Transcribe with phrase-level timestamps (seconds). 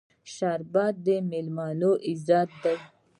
[0.33, 2.77] شربت د میلمنو عزت دی